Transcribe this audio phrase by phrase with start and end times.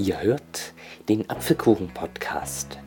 [0.00, 0.74] Ihr hört
[1.08, 2.78] den Apfelkuchen-Podcast.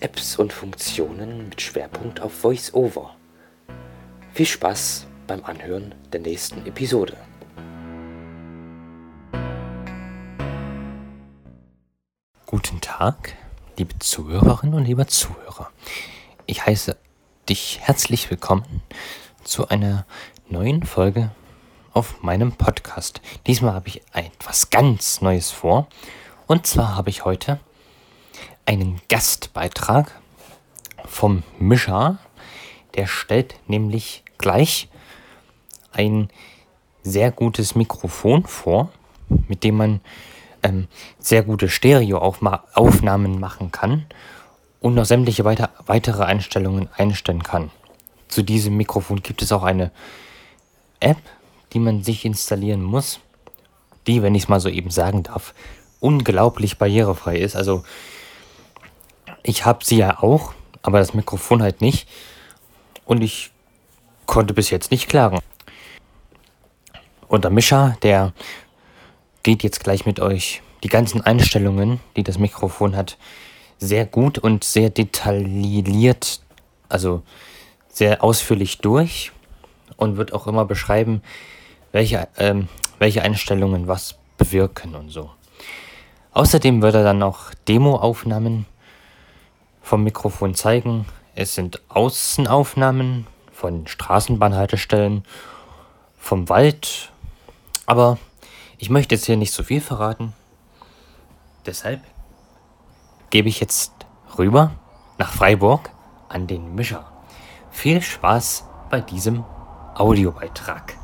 [0.00, 3.14] Apps und Funktionen mit Schwerpunkt auf VoiceOver.
[4.34, 7.16] Viel Spaß beim Anhören der nächsten Episode.
[12.46, 13.36] Guten Tag,
[13.78, 15.70] liebe Zuhörerinnen und lieber Zuhörer.
[16.46, 16.96] Ich heiße
[17.48, 18.82] dich herzlich willkommen
[19.44, 20.04] zu einer
[20.48, 21.30] neuen Folge
[21.92, 23.20] auf meinem Podcast.
[23.46, 25.86] Diesmal habe ich etwas ganz Neues vor.
[26.46, 27.58] Und zwar habe ich heute
[28.66, 30.12] einen Gastbeitrag
[31.04, 32.18] vom Mischa.
[32.94, 34.88] Der stellt nämlich gleich
[35.92, 36.28] ein
[37.02, 38.90] sehr gutes Mikrofon vor,
[39.48, 40.00] mit dem man
[40.62, 40.88] ähm,
[41.18, 44.06] sehr gute Stereoaufnahmen machen kann
[44.80, 47.70] und noch sämtliche weiter, weitere Einstellungen einstellen kann.
[48.28, 49.90] Zu diesem Mikrofon gibt es auch eine
[51.00, 51.18] App,
[51.72, 53.20] die man sich installieren muss,
[54.06, 55.54] die, wenn ich es mal so eben sagen darf,
[56.00, 57.56] unglaublich barrierefrei ist.
[57.56, 57.84] Also
[59.42, 62.08] ich habe sie ja auch, aber das Mikrofon halt nicht.
[63.04, 63.50] Und ich
[64.26, 65.38] konnte bis jetzt nicht klagen.
[67.28, 68.32] Und der Mischa, der
[69.42, 73.16] geht jetzt gleich mit euch die ganzen Einstellungen, die das Mikrofon hat,
[73.78, 76.40] sehr gut und sehr detailliert,
[76.88, 77.22] also
[77.88, 79.32] sehr ausführlich durch
[79.96, 81.22] und wird auch immer beschreiben,
[81.92, 85.30] welche, ähm, welche Einstellungen was bewirken und so.
[86.36, 88.66] Außerdem wird er dann noch Demoaufnahmen
[89.80, 91.06] vom Mikrofon zeigen.
[91.34, 95.24] Es sind Außenaufnahmen von Straßenbahnhaltestellen,
[96.18, 97.10] vom Wald.
[97.86, 98.18] Aber
[98.76, 100.34] ich möchte jetzt hier nicht so viel verraten.
[101.64, 102.02] Deshalb
[103.30, 103.94] gebe ich jetzt
[104.36, 104.72] rüber
[105.16, 105.88] nach Freiburg
[106.28, 107.10] an den Mischer.
[107.70, 109.42] Viel Spaß bei diesem
[109.94, 110.98] Audiobeitrag.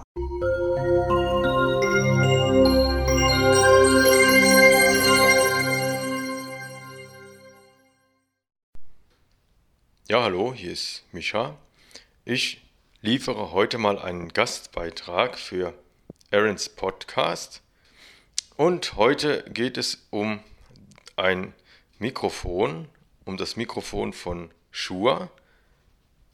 [10.08, 11.57] Ja, hallo, hier ist Micha.
[12.24, 12.61] Ich
[13.02, 15.74] liefere heute mal einen Gastbeitrag für
[16.33, 17.63] Aarons Podcast.
[18.57, 20.41] Und heute geht es um
[21.14, 21.55] ein
[22.01, 22.89] Mikrofon,
[23.24, 25.30] um das Mikrofon von Shure,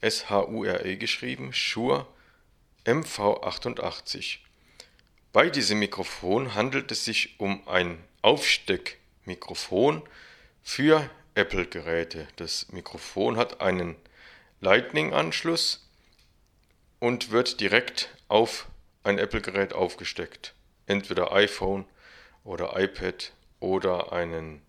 [0.01, 2.07] S-H-U-R-E geschrieben, Shure
[2.85, 4.39] MV88.
[5.31, 10.01] Bei diesem Mikrofon handelt es sich um ein Aufsteckmikrofon
[10.63, 11.07] für
[11.39, 12.27] Apple-Geräte.
[12.35, 13.95] Das Mikrofon hat einen
[14.59, 15.89] Lightning-Anschluss
[16.99, 18.67] und wird direkt auf
[19.03, 20.53] ein Apple-Gerät aufgesteckt.
[20.85, 21.85] Entweder iPhone
[22.43, 24.61] oder iPad oder einen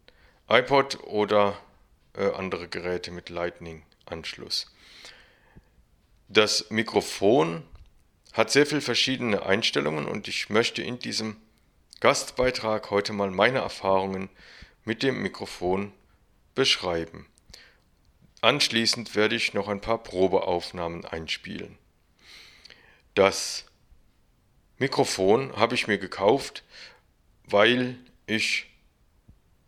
[0.48, 1.58] iPod oder
[2.14, 4.72] äh, andere Geräte mit Lightning-Anschluss.
[6.28, 7.64] Das Mikrofon
[8.32, 11.36] hat sehr viele verschiedene Einstellungen und ich möchte in diesem
[11.98, 14.28] Gastbeitrag heute mal meine Erfahrungen
[14.84, 15.92] mit dem Mikrofon
[16.54, 17.26] beschreiben.
[18.40, 21.76] Anschließend werde ich noch ein paar Probeaufnahmen einspielen.
[23.14, 23.66] Das
[24.78, 26.64] Mikrofon habe ich mir gekauft,
[27.44, 28.66] weil ich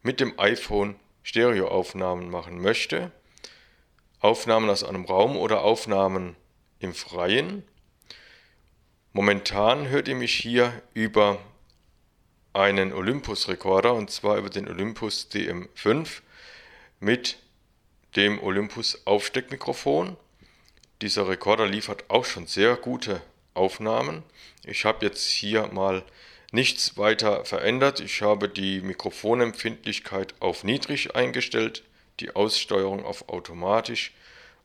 [0.02, 3.12] mit dem iPhone Stereoaufnahmen machen möchte.
[4.20, 6.36] Aufnahmen aus einem Raum oder Aufnahmen
[6.78, 7.62] im Freien.
[9.12, 11.38] Momentan hört ihr mich hier über
[12.54, 16.22] einen Olympus-Rekorder und zwar über den Olympus DM5
[17.02, 17.38] mit
[18.14, 20.16] dem Olympus Aufsteckmikrofon.
[21.02, 23.20] Dieser Rekorder liefert auch schon sehr gute
[23.54, 24.22] Aufnahmen.
[24.64, 26.04] Ich habe jetzt hier mal
[26.52, 27.98] nichts weiter verändert.
[27.98, 31.82] Ich habe die Mikrofonempfindlichkeit auf niedrig eingestellt,
[32.20, 34.12] die Aussteuerung auf automatisch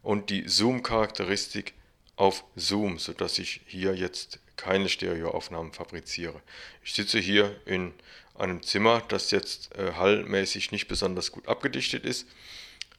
[0.03, 1.73] und die Zoom-Charakteristik
[2.17, 6.39] auf Zoom, sodass ich hier jetzt keine Stereoaufnahmen fabriziere.
[6.83, 7.93] Ich sitze hier in
[8.39, 12.27] einem Zimmer, das jetzt äh, hallmäßig nicht besonders gut abgedichtet ist,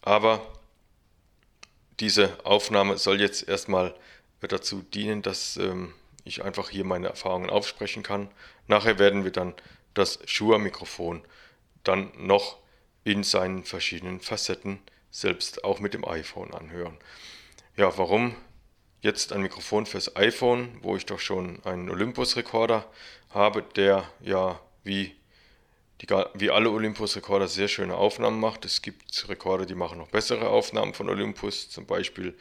[0.02, 0.46] aber
[2.00, 3.94] diese Aufnahme soll jetzt erstmal
[4.40, 8.30] dazu dienen, dass ähm, ich einfach hier meine Erfahrungen aufsprechen kann.
[8.66, 9.54] Nachher werden wir dann
[9.94, 11.24] das Shure-Mikrofon
[11.82, 12.58] dann noch
[13.04, 14.78] in seinen verschiedenen Facetten
[15.10, 16.96] selbst auch mit dem iPhone anhören.
[17.76, 18.36] Ja, warum
[19.00, 22.86] jetzt ein Mikrofon fürs iPhone, wo ich doch schon einen Olympus-Rekorder
[23.30, 25.16] habe, der ja wie,
[26.00, 28.64] die, wie alle Olympus-Rekorder sehr schöne Aufnahmen macht.
[28.64, 32.34] Es gibt Rekorder, die machen noch bessere Aufnahmen von Olympus, zum Beispiel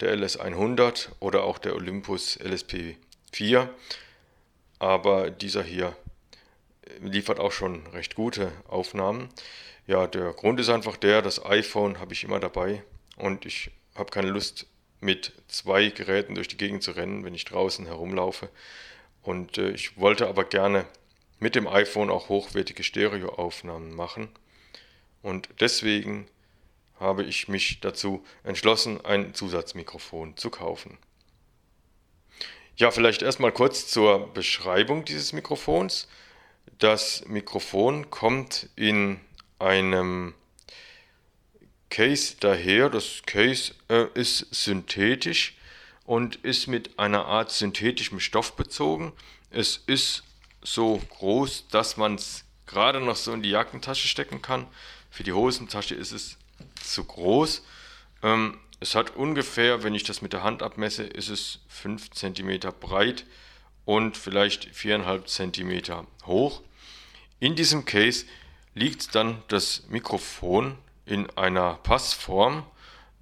[0.00, 3.68] der LS100 oder auch der Olympus LSP4.
[4.78, 5.96] Aber dieser hier
[7.00, 9.28] liefert auch schon recht gute Aufnahmen.
[9.86, 12.82] Ja, der Grund ist einfach der, das iPhone habe ich immer dabei
[13.16, 14.66] und ich habe keine Lust
[15.00, 18.50] mit zwei Geräten durch die Gegend zu rennen, wenn ich draußen herumlaufe.
[19.22, 20.86] Und äh, ich wollte aber gerne
[21.40, 24.28] mit dem iPhone auch hochwertige Stereoaufnahmen machen.
[25.22, 26.28] Und deswegen
[26.98, 30.98] habe ich mich dazu entschlossen, ein Zusatzmikrofon zu kaufen.
[32.76, 36.08] Ja, vielleicht erstmal kurz zur Beschreibung dieses Mikrofons.
[36.78, 39.20] Das Mikrofon kommt in
[39.58, 40.34] einem
[41.90, 42.88] Case daher.
[42.88, 45.56] Das Case äh, ist synthetisch
[46.04, 49.12] und ist mit einer Art synthetischem Stoff bezogen.
[49.50, 50.22] Es ist
[50.62, 54.66] so groß, dass man es gerade noch so in die Jackentasche stecken kann.
[55.10, 56.36] Für die Hosentasche ist es
[56.82, 57.62] zu groß.
[58.22, 62.60] Ähm, es hat ungefähr, wenn ich das mit der Hand abmesse, ist es 5 cm
[62.80, 63.26] breit
[63.84, 66.62] und vielleicht 4,5 cm hoch.
[67.40, 68.24] In diesem Case
[68.74, 72.64] liegt dann das Mikrofon in einer Passform,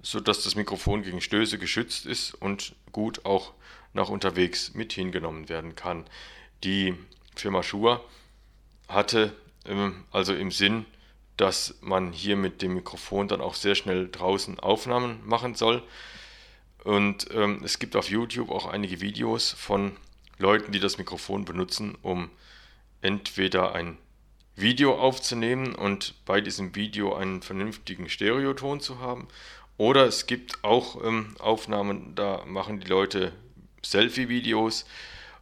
[0.01, 3.53] sodass das Mikrofon gegen Stöße geschützt ist und gut auch
[3.93, 6.05] nach unterwegs mit hingenommen werden kann.
[6.63, 6.95] Die
[7.35, 8.01] Firma Shure
[8.87, 9.35] hatte
[9.65, 10.85] ähm, also im Sinn,
[11.37, 15.83] dass man hier mit dem Mikrofon dann auch sehr schnell draußen Aufnahmen machen soll.
[16.83, 19.95] Und ähm, es gibt auf YouTube auch einige Videos von
[20.37, 22.29] Leuten, die das Mikrofon benutzen, um
[23.01, 23.97] entweder ein
[24.55, 29.27] Video aufzunehmen und bei diesem Video einen vernünftigen Stereoton zu haben.
[29.77, 33.31] Oder es gibt auch ähm, Aufnahmen, da machen die Leute
[33.85, 34.85] Selfie-Videos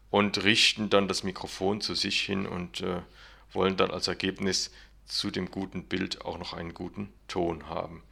[0.09, 3.01] und richten dann das Mikrofon zu sich hin und äh,
[3.53, 4.71] wollen dann als Ergebnis
[5.05, 8.03] zu dem guten Bild auch noch einen guten Ton haben.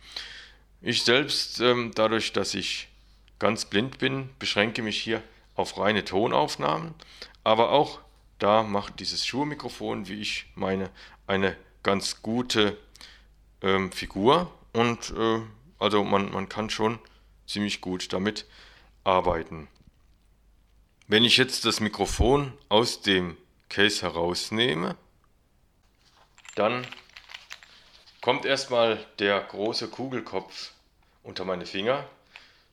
[0.82, 2.88] Ich selbst, ähm, dadurch, dass ich
[3.40, 5.22] ganz blind bin, beschränke mich hier
[5.56, 6.94] auf reine Tonaufnahmen,
[7.44, 8.00] aber auch
[8.40, 10.90] da macht dieses Schuhmikrofon, wie ich meine,
[11.28, 12.78] eine ganz gute
[13.62, 15.42] ähm, Figur und äh,
[15.80, 17.00] also man, man kann schon
[17.48, 18.46] ziemlich gut damit
[19.04, 19.68] arbeiten.
[21.08, 23.38] Wenn ich jetzt das Mikrofon aus dem
[23.70, 24.98] Case herausnehme,
[26.56, 26.88] dann
[28.22, 30.72] kommt erstmal der große Kugelkopf
[31.22, 32.10] unter meine Finger.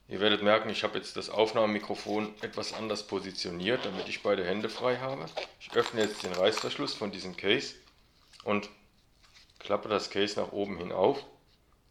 [0.07, 4.67] Ihr werdet merken, ich habe jetzt das Aufnahmemikrofon etwas anders positioniert, damit ich beide Hände
[4.67, 5.27] frei habe.
[5.59, 7.75] Ich öffne jetzt den Reißverschluss von diesem Case
[8.45, 8.67] und
[9.59, 11.23] klappe das Case nach oben hin auf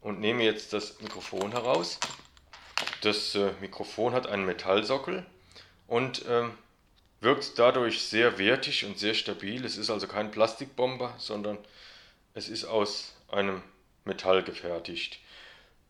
[0.01, 2.01] und nehme jetzt das Mikrofon heraus.
[2.99, 5.25] Das äh, Mikrofon hat einen Metallsockel
[5.93, 6.57] und ähm,
[7.21, 9.63] wirkt dadurch sehr wertig und sehr stabil.
[9.63, 11.59] Es ist also kein Plastikbomber, sondern
[12.33, 13.61] es ist aus einem
[14.03, 15.19] Metall gefertigt.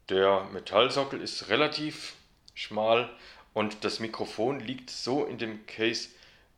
[0.10, 2.16] Der Metallsockel ist relativ
[2.54, 3.10] schmal
[3.54, 6.10] und das Mikrofon liegt so in dem Case,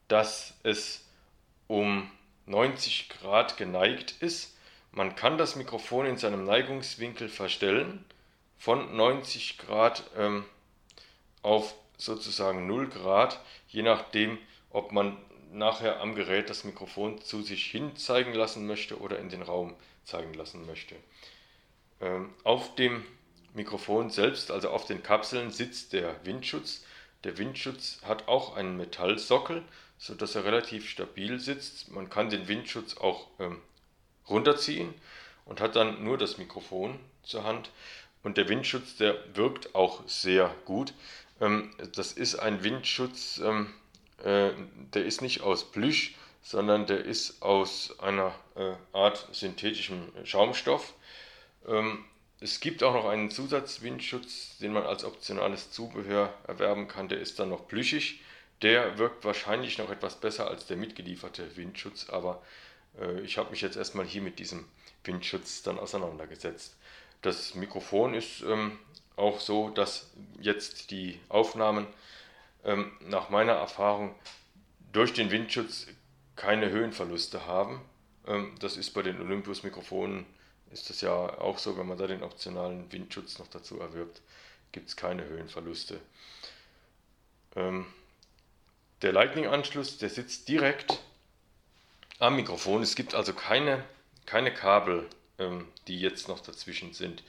[0.07, 1.05] dass es
[1.67, 2.09] um
[2.47, 4.57] 90 Grad geneigt ist.
[4.91, 8.03] Man kann das Mikrofon in seinem Neigungswinkel verstellen
[8.57, 10.45] von 90 Grad ähm,
[11.43, 14.37] auf sozusagen 0 Grad, je nachdem,
[14.69, 15.17] ob man
[15.51, 19.73] nachher am Gerät das Mikrofon zu sich hin zeigen lassen möchte oder in den Raum
[20.03, 20.95] zeigen lassen möchte.
[22.01, 23.05] Ähm, auf dem
[23.53, 26.83] Mikrofon selbst, also auf den Kapseln, sitzt der Windschutz.
[27.23, 29.63] Der Windschutz hat auch einen Metallsockel,
[29.97, 31.89] sodass er relativ stabil sitzt.
[31.89, 33.61] Man kann den Windschutz auch ähm,
[34.29, 34.93] runterziehen
[35.45, 37.69] und hat dann nur das Mikrofon zur Hand.
[38.25, 40.95] Und der Windschutz, der wirkt auch sehr gut.
[41.39, 43.71] Ähm, das ist ein Windschutz, ähm,
[44.23, 44.49] äh,
[44.95, 50.95] der ist nicht aus Plüsch, sondern der ist aus einer äh, Art synthetischem Schaumstoff.
[51.67, 52.03] Ähm,
[52.39, 57.07] es gibt auch noch einen Zusatzwindschutz, den man als optionales Zubehör erwerben kann.
[57.07, 58.21] Der ist dann noch plüschig.
[58.63, 62.41] Der wirkt wahrscheinlich noch etwas besser als der mitgelieferte Windschutz, aber
[62.99, 64.65] äh, ich habe mich jetzt erstmal hier mit diesem
[65.03, 66.75] Windschutz dann auseinandergesetzt.
[67.25, 68.77] Das Mikrofon ist ähm,
[69.15, 71.87] auch so, dass jetzt die Aufnahmen
[72.63, 74.13] ähm, nach meiner Erfahrung
[74.91, 75.87] durch den Windschutz
[76.35, 77.81] keine Höhenverluste haben.
[78.27, 80.27] Ähm, das ist bei den Olympus-Mikrofonen
[80.71, 84.21] ist das ja auch so, wenn man da den optionalen Windschutz noch dazu erwirbt,
[84.71, 85.99] gibt es keine Höhenverluste.
[87.55, 87.87] Ähm,
[89.01, 90.99] der Lightning-Anschluss, der sitzt direkt
[92.19, 92.83] am Mikrofon.
[92.83, 93.83] Es gibt also keine,
[94.27, 97.23] keine Kabel, ähm, die jetzt noch dazwischen sind.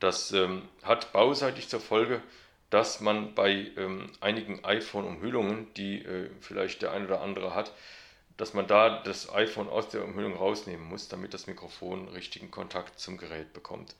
[0.00, 2.22] Das ähm, hat bauseitig zur Folge,
[2.70, 7.72] dass man bei ähm, einigen iPhone-Umhüllungen, die äh, vielleicht der ein oder andere hat,
[8.36, 12.98] dass man da das iPhone aus der Umhüllung rausnehmen muss, damit das Mikrofon richtigen Kontakt
[12.98, 13.94] zum Gerät bekommt.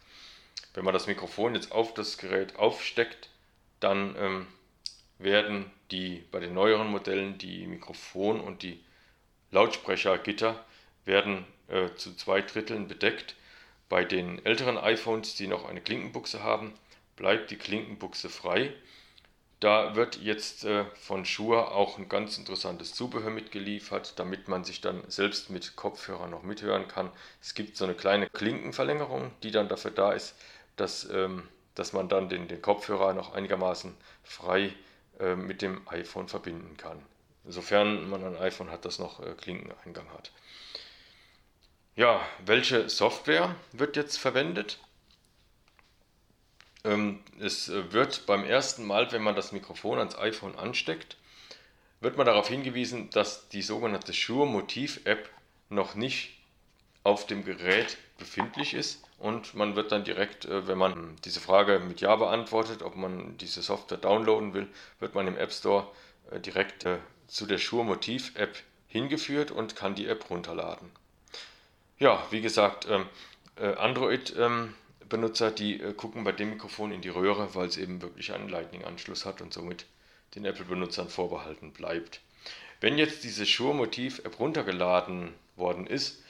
[0.74, 3.30] Wenn man das Mikrofon jetzt auf das Gerät aufsteckt,
[3.80, 4.46] dann ähm,
[5.18, 8.84] werden die bei den neueren Modellen die Mikrofon und die
[9.52, 10.62] Lautsprechergitter
[11.04, 13.36] werden äh, zu zwei Dritteln bedeckt.
[13.88, 16.72] Bei den älteren iPhones, die noch eine Klinkenbuchse haben,
[17.14, 18.72] bleibt die Klinkenbuchse frei.
[19.60, 24.82] Da wird jetzt äh, von Shure auch ein ganz interessantes Zubehör mitgeliefert, damit man sich
[24.82, 27.10] dann selbst mit Kopfhörer noch mithören kann.
[27.40, 30.34] Es gibt so eine kleine Klinkenverlängerung, die dann dafür da ist,
[30.76, 34.74] dass, ähm, dass man dann den, den Kopfhörer noch einigermaßen frei
[35.20, 37.00] äh, mit dem iPhone verbinden kann.
[37.46, 40.32] Sofern man ein iPhone hat, das noch äh, Klinkeneingang hat.
[41.98, 44.78] Ja, welche Software wird jetzt verwendet?
[46.84, 51.16] Ähm, es äh, wird beim ersten Mal, wenn man das Mikrofon ans iPhone ansteckt,
[52.02, 55.30] wird man darauf hingewiesen, dass die sogenannte Shure Motiv App
[55.70, 56.36] noch nicht
[57.02, 61.78] auf dem Gerät befindlich ist und man wird dann direkt, äh, wenn man diese Frage
[61.78, 64.68] mit Ja beantwortet, ob man diese Software downloaden will,
[65.00, 65.90] wird man im App Store
[66.30, 66.86] äh, direkt
[67.26, 68.54] zu der Shure Motiv App
[68.86, 70.90] hingeführt und kann die App runterladen.
[71.98, 73.06] Ja, wie gesagt, ähm,
[73.56, 74.74] Android ähm,
[75.08, 78.50] Benutzer, die äh, gucken bei dem Mikrofon in die Röhre, weil es eben wirklich einen
[78.50, 79.86] Lightning-Anschluss hat und somit
[80.34, 82.20] den Apple-Benutzern vorbehalten bleibt.
[82.82, 86.22] Wenn jetzt diese Shure-Motiv-App runtergeladen worden ist,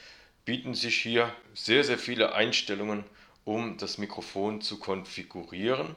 [0.45, 3.03] bieten sich hier sehr, sehr viele Einstellungen,
[3.43, 5.95] um das Mikrofon zu konfigurieren.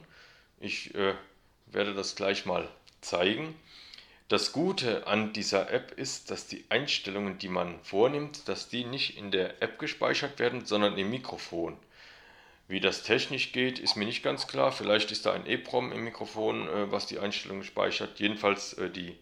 [0.59, 1.15] Ich äh,
[1.67, 2.67] werde das gleich mal
[2.99, 3.55] zeigen.
[4.31, 9.17] Das Gute an dieser App ist, dass die Einstellungen, die man vornimmt, dass die nicht
[9.17, 11.75] in der App gespeichert werden, sondern im Mikrofon.
[12.69, 14.71] Wie das technisch geht, ist mir nicht ganz klar.
[14.71, 18.21] Vielleicht ist da ein EEPROM im Mikrofon, äh, was die Einstellungen speichert.
[18.21, 19.17] Jedenfalls äh, die,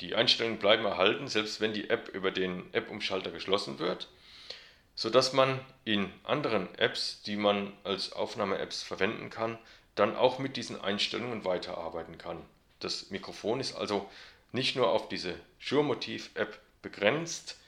[0.00, 4.08] die Einstellungen bleiben erhalten, selbst wenn die App über den App-Umschalter geschlossen wird,
[4.96, 9.60] sodass man in anderen Apps, die man als Aufnahme-Apps verwenden kann,
[9.94, 12.44] dann auch mit diesen Einstellungen weiterarbeiten kann.
[12.84, 14.08] Das Mikrofon ist also
[14.52, 17.58] nicht nur auf diese Shure-Motiv-App begrenzt,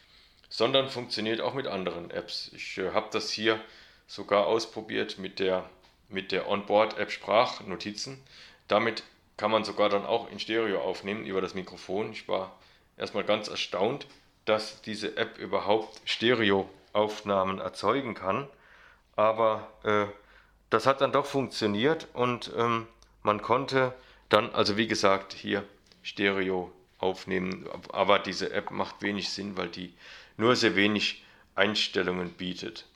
[0.49, 2.50] sondern funktioniert auch mit anderen Apps.
[2.54, 3.61] Ich äh, habe das hier
[4.06, 5.68] sogar ausprobiert mit der,
[6.08, 8.23] mit der Onboard-App Sprachnotizen.
[8.68, 9.02] Damit
[9.37, 12.12] kann man sogar dann auch in Stereo aufnehmen über das Mikrofon.
[12.12, 12.56] Ich war
[12.96, 14.06] erstmal ganz erstaunt,
[14.44, 18.49] dass diese App überhaupt Stereo-Aufnahmen erzeugen kann.
[19.16, 20.06] Aber äh,
[20.70, 22.87] das hat dann doch funktioniert und ähm,
[23.23, 23.94] man konnte
[24.28, 25.64] dann, also wie gesagt, hier
[26.02, 27.68] Stereo aufnehmen.
[27.92, 29.92] Aber diese App macht wenig Sinn, weil die
[30.37, 32.87] nur sehr wenig Einstellungen bietet.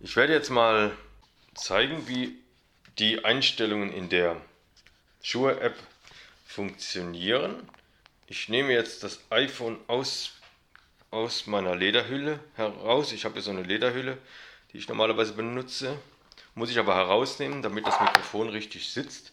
[0.00, 0.96] Ich werde jetzt mal
[1.54, 2.36] zeigen, wie
[2.98, 4.40] die Einstellungen in der
[5.22, 5.76] Shure App
[6.46, 7.66] funktionieren.
[8.26, 10.32] Ich nehme jetzt das iPhone aus,
[11.10, 13.12] aus meiner Lederhülle heraus.
[13.12, 14.18] Ich habe hier so eine Lederhülle,
[14.72, 15.98] die ich normalerweise benutze.
[16.54, 19.32] Muss ich aber herausnehmen, damit das Mikrofon richtig sitzt.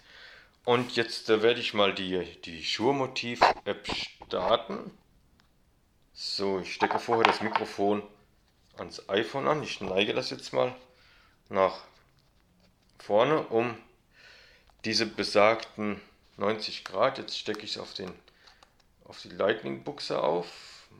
[0.65, 3.87] Und jetzt äh, werde ich mal die, die Shure Motiv App
[4.27, 4.91] starten.
[6.13, 8.03] So, ich stecke vorher das Mikrofon
[8.77, 9.63] ans iPhone an.
[9.63, 10.75] Ich neige das jetzt mal
[11.49, 11.79] nach
[12.99, 13.75] vorne um
[14.85, 16.01] diese besagten
[16.37, 17.17] 90 Grad.
[17.17, 17.93] Jetzt stecke ich es auf,
[19.05, 20.47] auf die Lightning-Buchse auf.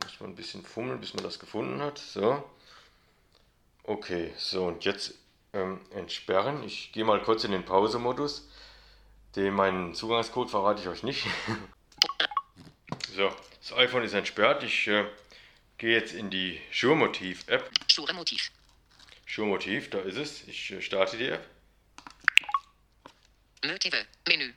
[0.04, 1.98] Muss man ein bisschen fummeln, bis man das gefunden hat.
[1.98, 2.44] So.
[3.84, 5.16] Okay, so und jetzt
[5.54, 6.64] ähm, entsperren.
[6.64, 8.48] Ich gehe mal kurz in den Pause-Modus.
[9.36, 11.26] Den meinen Zugangscode verrate ich euch nicht.
[13.16, 13.32] so,
[13.62, 14.64] das iPhone ist entsperrt.
[14.64, 15.06] Ich äh,
[15.78, 17.70] gehe jetzt in die Shure-Motiv-App.
[17.90, 18.52] Shure-Motiv.
[19.26, 20.48] Shure-Motiv, da ist es.
[20.48, 21.46] Ich äh, starte die App.
[23.64, 24.54] Motive, Menü.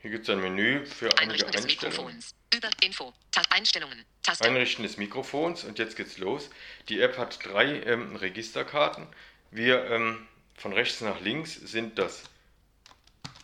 [0.00, 2.16] Hier gibt es ein Menü für einige Einrichten Einstellungen.
[2.16, 2.34] Mikrofons.
[2.54, 3.12] Über Info.
[3.50, 4.04] Einstellungen.
[4.22, 4.44] Taste.
[4.44, 6.50] Einrichten des Mikrofons und jetzt geht's los.
[6.88, 9.06] Die App hat drei ähm, Registerkarten.
[9.50, 12.22] Wir ähm, von rechts nach links sind das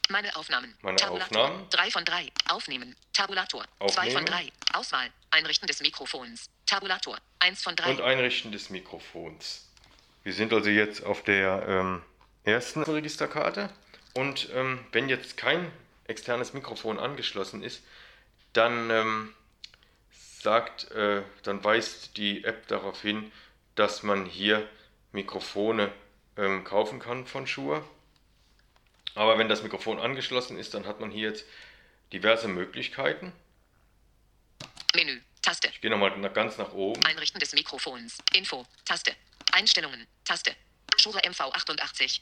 [0.09, 0.77] Meine Aufnahmen.
[0.83, 1.45] Meine Tabulator.
[1.45, 1.67] Aufnahmen.
[1.71, 2.29] 3 von 3.
[2.49, 2.95] Aufnehmen.
[3.13, 3.65] Tabulator.
[3.81, 4.27] 2 von Aufnehmen.
[4.27, 4.79] 3.
[4.79, 5.11] Auswahl.
[5.31, 6.51] Einrichten des Mikrofons.
[6.67, 7.19] Tabulator.
[7.41, 7.91] 1 von 3.
[7.91, 9.69] und Einrichten des Mikrofons.
[10.23, 12.03] Wir sind also jetzt auf der ähm,
[12.45, 13.71] ersten Registerkarte
[14.15, 15.71] und ähm, wenn jetzt kein
[16.05, 17.83] externes Mikrofon angeschlossen ist,
[18.53, 19.35] dann ähm,
[20.41, 23.33] sagt, äh, dann weist die App darauf hin,
[23.75, 24.69] dass man hier
[25.13, 25.93] Mikrofone
[26.37, 27.85] ähm, kaufen kann von Shure.
[29.15, 31.45] Aber wenn das Mikrofon angeschlossen ist, dann hat man hier jetzt
[32.13, 33.33] diverse Möglichkeiten.
[34.95, 35.21] Menü.
[35.43, 35.69] Taste.
[35.69, 37.05] Ich gehe nochmal nach, ganz nach oben.
[37.05, 38.19] Einrichten des Mikrofons.
[38.33, 38.67] Info.
[38.85, 39.15] Taste.
[39.53, 40.07] Einstellungen.
[40.25, 40.57] Taste.
[40.97, 42.21] Shure MV88.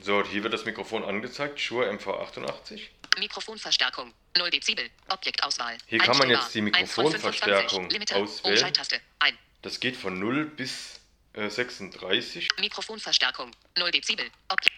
[0.00, 2.80] So, hier wird das Mikrofon angezeigt, Shure MV88.
[3.18, 4.12] Mikrofonverstärkung.
[4.36, 4.90] 0 Dezibel.
[5.08, 5.76] Objektauswahl.
[5.86, 7.92] Hier kann man jetzt die 1 von Mikrofonverstärkung 25.
[7.92, 8.16] Limiter.
[8.16, 9.02] auswählen.
[9.20, 9.38] Ein.
[9.62, 11.00] Das geht von 0 bis
[11.34, 12.48] äh, 36.
[12.58, 13.50] Mikrofonverstärkung.
[13.78, 14.26] 0 Dezibel.
[14.48, 14.74] Objekt.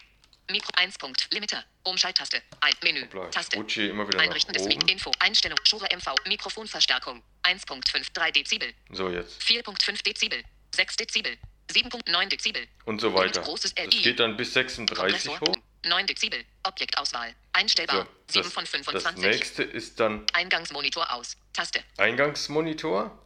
[0.51, 1.27] Mikro 1 Punkt.
[1.33, 1.65] Limiter.
[1.83, 2.41] Umschalttaste.
[2.61, 2.73] Ein.
[2.83, 3.03] Menü.
[3.03, 3.57] Hoppla, Taste.
[3.57, 4.89] rutsche immer wieder Einrichten des Mik.
[4.91, 5.11] Info.
[5.19, 5.59] Einstellung.
[5.65, 6.15] Shure MV.
[6.27, 7.23] Mikrofonverstärkung.
[7.43, 8.73] 1.53 Dezibel.
[8.91, 9.43] So, jetzt.
[9.43, 10.43] 4.5 Dezibel.
[10.75, 11.37] 6 Dezibel.
[11.73, 12.67] 7.9 Dezibel.
[12.85, 13.43] und so weiter.
[13.43, 15.41] Großes Das geht dann bis 36 Kompressor.
[15.41, 15.57] hoch.
[15.87, 16.45] 9 Dezibel.
[16.65, 17.35] Objektauswahl.
[17.53, 18.07] Einstellbar.
[18.29, 19.17] So, 7 das, von das 25.
[19.23, 21.37] nächste ist dann Eingangsmonitor aus.
[21.53, 21.81] Taste.
[21.97, 23.17] Eingangsmonitor.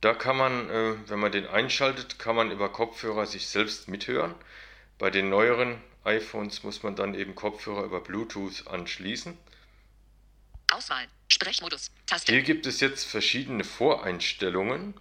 [0.00, 4.34] Da kann man, äh, wenn man den einschaltet, kann man über Kopfhörer sich selbst mithören.
[4.98, 9.36] Bei den neueren iPhones muss man dann eben Kopfhörer über Bluetooth anschließen.
[10.72, 11.06] Auswahl.
[11.28, 11.90] Sprechmodus.
[12.06, 12.32] Taste.
[12.32, 14.94] Hier gibt es jetzt verschiedene Voreinstellungen.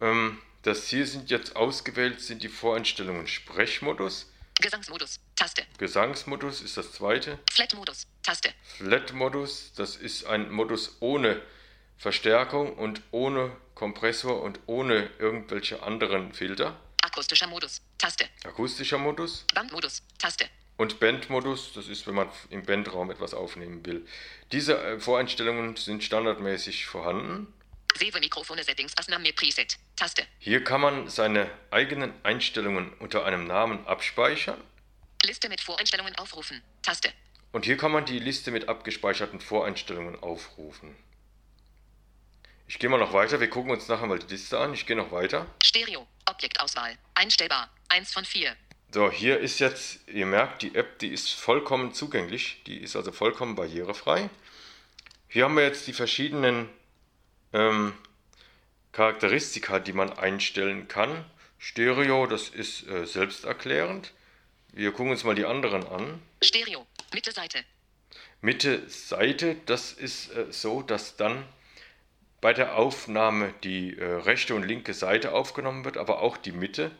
[0.00, 4.30] Ähm, das hier sind jetzt ausgewählt, sind die Voreinstellungen Sprechmodus.
[4.60, 5.20] Gesangsmodus.
[5.36, 5.62] Taste.
[5.78, 7.38] Gesangsmodus ist das zweite.
[7.52, 8.06] Flat-Modus.
[8.22, 8.50] Taste.
[8.76, 11.40] Flat-Modus, das ist ein Modus ohne
[11.96, 16.76] Verstärkung und ohne Kompressor und ohne irgendwelche anderen Filter.
[17.02, 17.80] Akustischer Modus.
[17.98, 18.24] Taste.
[18.44, 20.02] Akustischer Modus Bandmodus.
[20.18, 20.46] Taste.
[20.76, 24.06] und Bandmodus, das ist, wenn man im Bandraum etwas aufnehmen will.
[24.52, 27.52] Diese äh, Voreinstellungen sind standardmäßig vorhanden.
[27.96, 29.76] Save Mikrofone Settings Asname Preset.
[29.96, 30.24] Taste.
[30.38, 34.60] Hier kann man seine eigenen Einstellungen unter einem Namen abspeichern
[35.24, 36.62] Liste mit Voreinstellungen aufrufen.
[36.82, 37.12] Taste.
[37.52, 40.94] und hier kann man die Liste mit abgespeicherten Voreinstellungen aufrufen.
[42.66, 44.74] Ich gehe mal noch weiter, wir gucken uns nachher mal die Liste an.
[44.74, 45.46] Ich gehe noch weiter.
[45.62, 46.06] Stereo.
[46.26, 46.96] Objektauswahl.
[47.14, 47.70] Einstellbar.
[47.88, 48.54] 1 von 4.
[48.92, 53.10] So, hier ist jetzt, ihr merkt, die App, die ist vollkommen zugänglich, die ist also
[53.12, 54.28] vollkommen barrierefrei.
[55.28, 56.68] Hier haben wir jetzt die verschiedenen
[57.52, 57.92] ähm,
[58.92, 61.24] Charakteristika, die man einstellen kann.
[61.58, 64.12] Stereo, das ist äh, selbsterklärend.
[64.72, 66.22] Wir gucken uns mal die anderen an.
[66.42, 66.86] Stereo.
[67.12, 67.64] Mitte Seite.
[68.40, 71.44] Mitte Seite, das ist äh, so, dass dann
[72.40, 76.92] bei der Aufnahme die äh, rechte und linke Seite aufgenommen wird, aber auch die Mitte.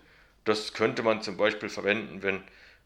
[0.45, 2.43] Das könnte man zum Beispiel verwenden, wenn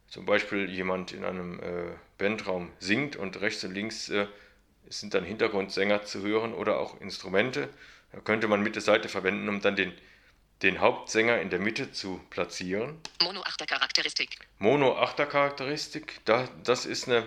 [0.08, 4.12] zum Beispiel jemand in einem äh, Bandraum singt und rechts und links
[4.86, 7.68] äh, sind dann Hintergrundsänger zu hören oder auch Instrumente.
[8.12, 9.92] Da könnte man Mitte Seite verwenden, um dann den,
[10.62, 12.98] den Hauptsänger in der Mitte zu platzieren.
[13.22, 14.38] Mono 8er Charakteristik.
[14.58, 17.26] Mono 8er Charakteristik, da, das ist eine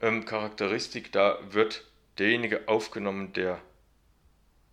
[0.00, 1.84] ähm, Charakteristik, da wird
[2.18, 3.60] derjenige aufgenommen, der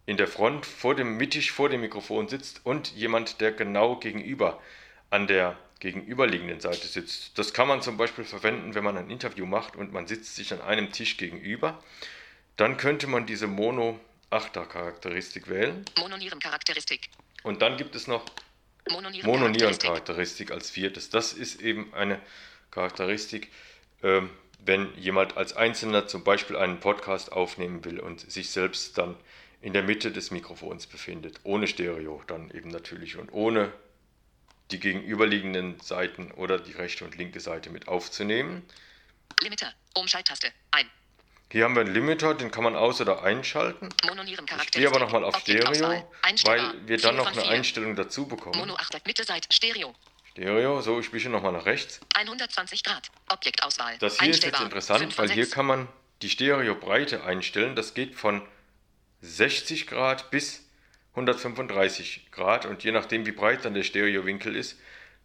[0.05, 4.61] in der Front vor dem mittig vor dem Mikrofon sitzt und jemand, der genau gegenüber
[5.09, 7.37] an der gegenüberliegenden Seite sitzt.
[7.37, 10.53] Das kann man zum Beispiel verwenden, wenn man ein Interview macht und man sitzt sich
[10.53, 11.83] an einem Tisch gegenüber.
[12.55, 15.83] Dann könnte man diese Mono 8er Charakteristik wählen.
[15.97, 17.09] Mononieren-Charakteristik.
[17.43, 18.23] Und dann gibt es noch
[18.89, 19.25] Mononieren-Charakteristik.
[19.25, 21.09] Mononieren-Charakteristik als viertes.
[21.09, 22.21] Das ist eben eine
[22.69, 23.49] Charakteristik,
[24.03, 24.29] ähm,
[24.63, 29.15] wenn jemand als Einzelner zum Beispiel einen Podcast aufnehmen will und sich selbst dann
[29.61, 33.73] in der Mitte des Mikrofons befindet, ohne Stereo dann eben natürlich und ohne
[34.71, 38.65] die gegenüberliegenden Seiten oder die rechte und linke Seite mit aufzunehmen.
[39.41, 39.73] Limiter.
[39.93, 40.51] Umschalttaste.
[40.71, 40.89] Ein.
[41.51, 43.89] Hier haben wir einen Limiter, den kann man aus- oder einschalten.
[44.63, 45.37] Ich gehe aber nochmal auf.
[45.37, 45.69] Stereo,
[46.45, 47.49] weil wir dann 4 noch eine 4.
[47.49, 48.57] Einstellung dazu bekommen.
[48.57, 49.49] Mono 8er Mitte Seite.
[49.51, 49.93] Stereo.
[50.31, 51.99] Stereo, so, ich wische nochmal nach rechts.
[52.15, 53.11] 120 Grad.
[53.29, 53.97] Objektauswahl.
[53.97, 55.55] Das hier ist jetzt interessant, 5 von weil hier 6.
[55.55, 55.87] kann man
[56.21, 57.75] die Stereobreite einstellen.
[57.75, 58.41] Das geht von
[59.19, 60.65] 60 Grad bis
[61.11, 64.79] 135 Grad und je nachdem, wie breit dann der Stereowinkel ist,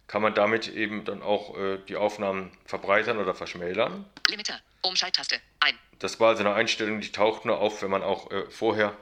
[0.07, 4.05] kann man damit eben dann auch äh, die Aufnahmen verbreitern oder verschmälern.
[4.29, 4.59] Limiter.
[4.81, 5.39] Umschalttaste.
[5.59, 5.75] Ein.
[5.99, 8.95] Das war also eine Einstellung, die taucht nur auf, wenn man auch äh, vorher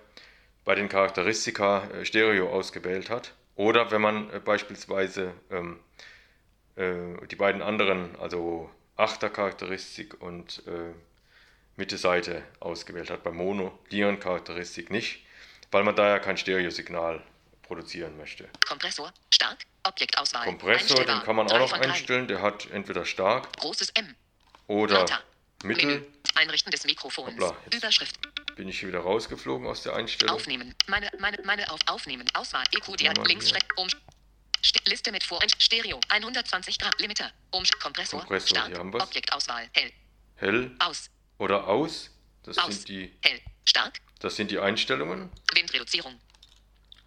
[0.64, 3.34] bei den Charakteristika äh, Stereo ausgewählt hat.
[3.56, 5.80] Oder wenn man äh, beispielsweise ähm,
[6.76, 10.94] äh, die beiden anderen, also Achter-Charakteristik und äh,
[11.76, 13.24] Mitte-Seite ausgewählt hat.
[13.24, 15.25] Bei Mono-Dieren-Charakteristik nicht,
[15.72, 17.22] weil man da ja kein Stereosignal
[17.64, 18.48] produzieren möchte.
[18.68, 19.12] Kompressor.
[19.34, 19.66] Stark.
[19.84, 20.46] Objektauswahl.
[20.46, 21.90] Kompressor, den kann man auch 3 noch von 3.
[21.90, 22.28] einstellen.
[22.28, 24.16] Der hat entweder stark Großes M.
[24.68, 25.22] oder Lauter.
[25.64, 25.86] mittel.
[25.88, 26.06] Menü.
[26.36, 27.40] Einrichten des Mikrofons.
[27.40, 28.16] Hoppla, Überschrift.
[28.56, 30.36] Bin ich hier wieder rausgeflogen aus der Einstellung.
[30.36, 30.74] Aufnehmen.
[30.88, 32.26] Meine, meine, meine auf Aufnehmen.
[32.34, 32.64] Auswahl.
[32.72, 33.88] EQ, Dia, Mal links, um.
[34.64, 36.00] St Liste mit Vor Stereo.
[36.10, 37.00] 120 Grad.
[37.00, 37.32] Limiter.
[37.52, 37.64] Um.
[37.82, 38.20] Kompressor.
[38.22, 38.68] Kompressor, Stark.
[38.70, 39.04] hier haben wir's.
[39.04, 39.70] Objektauswahl.
[39.74, 39.92] Hell.
[40.38, 41.10] Hell Aus.
[41.38, 42.10] oder aus.
[42.44, 42.76] Das Aus.
[42.76, 43.40] sind die, Hell.
[43.66, 44.00] Stark.
[44.26, 45.30] Das sind die Einstellungen.
[45.54, 46.20] Windreduzierung.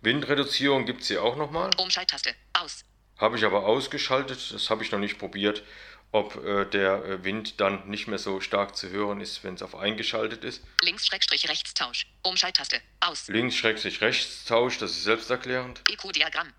[0.02, 1.70] Windreduzierung gibt es hier auch nochmal.
[1.76, 2.32] Umschalttaste.
[2.52, 2.84] Aus.
[3.16, 4.52] Habe ich aber ausgeschaltet.
[4.52, 5.64] Das habe ich noch nicht probiert,
[6.12, 9.62] ob äh, der äh, Wind dann nicht mehr so stark zu hören ist, wenn es
[9.62, 10.62] auf eingeschaltet ist.
[10.82, 12.06] Links, Schrägstrich, Rechtstausch.
[12.22, 12.80] Umschalttaste.
[13.00, 13.26] Aus.
[13.26, 15.82] Links-Rechtstausch, das ist selbsterklärend.
[15.90, 16.52] EQ-Diagramm.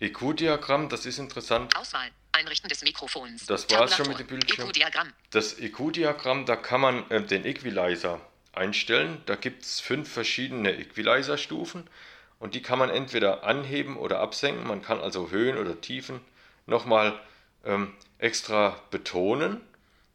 [0.00, 1.76] EQ-Diagramm, das ist interessant.
[1.76, 2.10] Auswahl.
[2.32, 3.44] Einrichten des Mikrofons.
[3.44, 4.08] Das war's schon Tabulator.
[4.08, 4.68] mit dem Bildschirm.
[4.68, 5.12] EQ-Diagramm.
[5.32, 8.22] Das EQ-Diagramm, da kann man äh, den Equalizer
[8.56, 9.22] einstellen.
[9.26, 11.84] Da gibt es fünf verschiedene Equalizer-Stufen
[12.38, 14.66] und die kann man entweder anheben oder absenken.
[14.66, 16.20] Man kann also Höhen oder Tiefen
[16.66, 17.18] nochmal
[17.64, 19.60] ähm, extra betonen.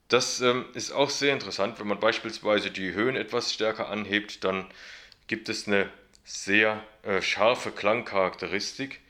[0.07, 1.79] Das ähm, ist auch sehr interessant.
[1.79, 4.65] Wenn man beispielsweise die Höhen etwas stärker anhebt, dann
[5.27, 5.89] gibt es eine
[6.23, 9.01] sehr äh, scharfe Klangcharakteristik.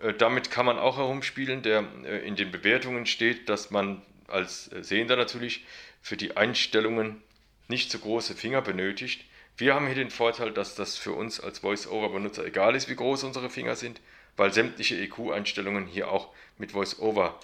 [0.00, 4.64] Äh, damit kann man auch herumspielen, der äh, in den Bewertungen steht, dass man als
[4.64, 5.64] Sehender natürlich
[6.02, 7.22] für die Einstellungen
[7.68, 9.24] nicht so große Finger benötigt.
[9.56, 13.24] Wir haben hier den Vorteil, dass das für uns als Voice-Over-Benutzer egal ist, wie groß
[13.24, 14.00] unsere Finger sind,
[14.36, 17.38] weil sämtliche EQ-Einstellungen hier auch mit Voice-Over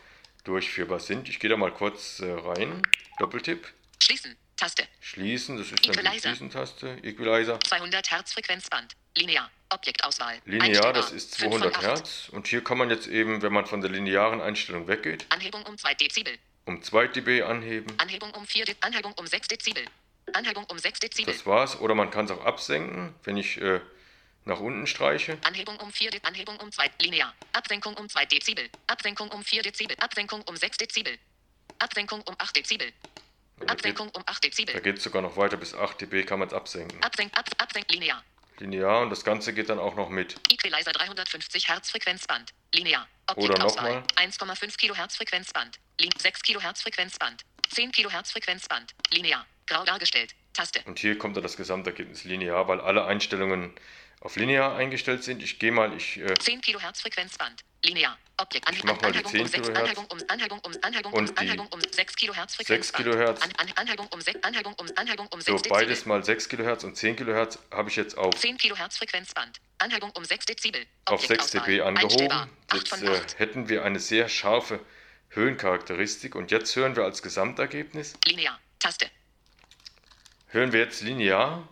[0.45, 1.29] durchführbar sind.
[1.29, 2.83] Ich gehe da mal kurz rein.
[3.19, 3.67] Doppeltipp.
[4.03, 4.37] Schließen.
[4.57, 4.87] Taste.
[5.01, 6.99] Schließen, das ist dann die Schließen-Taste.
[7.03, 7.59] Equalizer.
[7.59, 8.95] 200 Hertz Frequenzband.
[9.17, 9.51] Linear.
[9.71, 10.41] Objektauswahl.
[10.45, 12.29] Linear, das ist 200 Hertz.
[12.31, 15.77] Und hier kann man jetzt eben, wenn man von der linearen Einstellung weggeht, Anhebung um
[15.77, 16.39] 2 Dezibel.
[16.67, 17.93] Um 2 dB anheben.
[17.99, 19.85] Anhebung um 4 De Anhebung um 6 Dezibel.
[20.35, 21.33] Anhebung um 6 Dezibel.
[21.33, 21.81] Das war's.
[21.81, 23.81] Oder man kann es auch absenken, wenn ich äh,
[24.45, 25.39] nach unten streiche.
[25.45, 27.35] Anhebung um 4 De Anhebung um 2 linear.
[27.53, 28.69] Absenkung um 2 Dezibel.
[28.87, 29.97] Absenkung um 4 Dezibel.
[29.99, 31.19] Absenkung um 6 Dezibel.
[31.79, 32.93] Absenkung um 8 Dezibel.
[33.67, 34.75] Absenkung um 8 Dezibel.
[34.75, 37.03] Da geht es sogar noch weiter, bis 8 dB kann man es absenken.
[37.03, 38.23] Absenk, ab, absenk, linear.
[38.59, 40.37] Linear und das Ganze geht dann auch noch mit.
[40.51, 42.53] Equalizer 350 Hertz Frequenzband.
[42.73, 43.09] Linear.
[43.37, 44.05] Oder nochmal.
[44.17, 45.79] 1,5 Kilohertz Frequenzband.
[46.19, 47.45] 6 Kilohertz Frequenzband.
[47.71, 48.95] 10 Kilohertz Frequenzband.
[49.11, 49.47] Linear.
[49.67, 50.35] Grau dargestellt.
[50.53, 50.81] Taste.
[50.87, 53.75] Und hier kommt dann das Gesamtergebnis linear, weil alle Einstellungen
[54.21, 55.43] auf linear eingestellt sind.
[55.43, 56.19] Ich gehe mal, ich...
[56.19, 57.63] Äh, 10 Kilohertz Frequenzband.
[57.85, 58.17] Linear.
[58.39, 58.69] Objekt.
[58.73, 59.79] Ich mach mal die 10 Kilohertz.
[59.79, 62.87] Anhebung um, Anhebung um, Anhebung um, Anhebung um 6 Kilohertz Frequenz.
[62.87, 63.43] 6 Kilohertz.
[63.43, 67.59] An, an, Anhebung 6, Anhebung Anhebung 6 So, beides mal 6 Kilohertz und 10 Kilohertz
[67.71, 69.61] habe ich jetzt auf 10 Kilohertz Frequenzband.
[69.79, 70.87] Anhebung um 6 Dezibel.
[71.05, 72.49] Auf 6 dB angehoben.
[72.73, 74.81] Jetzt äh, hätten wir eine sehr scharfe
[75.29, 78.15] Höhencharakteristik und jetzt hören wir als Gesamtergebnis.
[78.27, 78.59] Linear.
[78.79, 79.11] Taste.
[80.55, 81.69] Hören wir jetzt linear,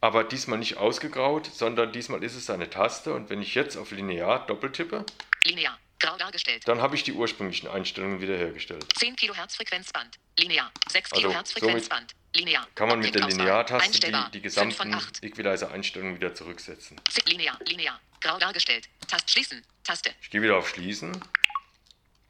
[0.00, 3.92] aber diesmal nicht ausgegraut, sondern diesmal ist es eine Taste und wenn ich jetzt auf
[3.92, 5.06] linear doppeltippe.
[5.44, 5.78] Linear.
[6.00, 6.66] Grau dargestellt.
[6.66, 8.84] Dann habe ich die ursprünglichen Einstellungen wiederhergestellt.
[8.96, 10.18] 10 kHz Frequenzband.
[10.36, 10.72] Linear.
[10.90, 12.12] 6 also, kHz Frequenzband.
[12.34, 12.66] Linear.
[12.74, 17.00] Kann man mit der Linear-Taste die, die gesamten Equalizer-Einstellungen wieder zurücksetzen.
[17.26, 17.56] Linear.
[17.68, 18.00] Linear.
[18.20, 18.88] Grau dargestellt.
[19.06, 19.62] Taste schließen.
[19.84, 20.10] Taste.
[20.20, 21.12] Ich gehe wieder auf Schließen.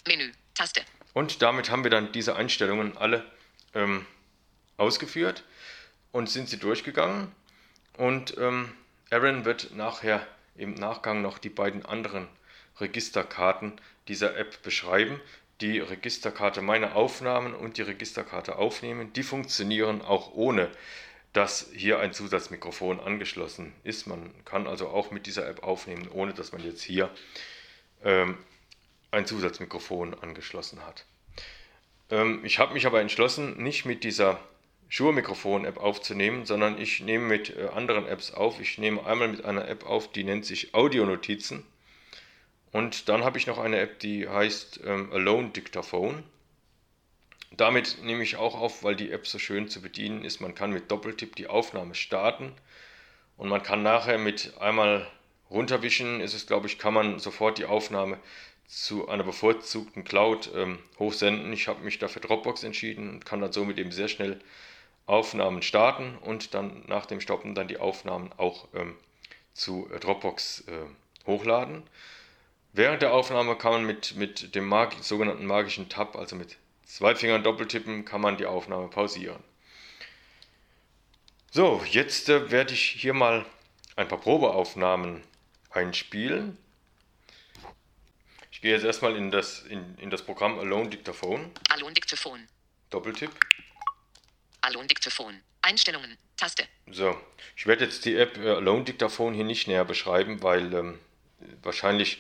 [0.07, 0.33] Menü.
[0.53, 0.83] Taste.
[1.15, 3.25] Und damit haben wir dann diese Einstellungen alle
[3.73, 4.05] ähm,
[4.77, 5.45] ausgeführt
[6.15, 7.33] und sind sie durchgegangen.
[7.99, 8.73] Und ähm,
[9.11, 10.25] Aaron wird nachher
[10.57, 12.29] im Nachgang noch die beiden anderen
[12.79, 13.73] Registerkarten
[14.07, 15.21] dieser App beschreiben.
[15.61, 20.71] Die Registerkarte Meine Aufnahmen und die Registerkarte Aufnehmen, die funktionieren auch ohne,
[21.33, 24.07] dass hier ein Zusatzmikrofon angeschlossen ist.
[24.07, 27.11] Man kann also auch mit dieser App aufnehmen, ohne dass man jetzt hier
[28.05, 28.39] ähm,
[29.11, 31.07] ein Zusatzmikrofon angeschlossen hat.
[32.11, 34.39] Ähm, ich habe mich aber entschlossen, nicht mit dieser
[34.89, 38.61] Shure-Mikrofon-App aufzunehmen, sondern ich nehme mit äh, anderen Apps auf.
[38.61, 41.65] Ich nehme einmal mit einer App auf, die nennt sich Audionotizen.
[42.73, 46.25] Und dann habe ich noch eine App, die heißt ähm, Alone Dictaphone.
[47.57, 50.41] Damit nehme ich auch auf, weil die App so schön zu bedienen ist.
[50.41, 52.53] Man kann mit Doppeltipp die Aufnahme starten
[53.37, 55.07] und man kann nachher mit einmal
[55.51, 58.19] runterwischen, ist es glaube ich, kann man sofort die Aufnahme
[58.67, 61.53] zu einer bevorzugten Cloud ähm, hochsenden.
[61.53, 64.41] Ich habe mich dafür Dropbox entschieden und kann dann somit eben sehr schnell
[65.07, 68.97] Aufnahmen starten und dann nach dem Stoppen dann die Aufnahmen auch ähm,
[69.53, 71.83] zu Dropbox äh, hochladen.
[72.73, 77.15] Während der Aufnahme kann man mit, mit dem Mag sogenannten magischen Tab, also mit zwei
[77.15, 79.43] Fingern doppeltippen, kann man die Aufnahme pausieren.
[81.51, 83.47] So, jetzt äh, werde ich hier mal
[83.95, 85.23] ein paar Probeaufnahmen
[85.71, 86.59] einspielen.
[88.51, 91.53] Ich gehe jetzt erstmal in das, in, in das Programm Alone Dictaphone.
[91.71, 92.49] Alone Dictaphone.
[92.91, 93.31] Doppeltipp.
[94.65, 95.43] Alone Dictaphone.
[95.63, 96.19] Einstellungen.
[96.37, 96.67] Taste.
[96.91, 97.19] So,
[97.57, 100.99] ich werde jetzt die App äh, Alone Dictaphone hier nicht näher beschreiben, weil ähm,
[101.63, 102.19] wahrscheinlich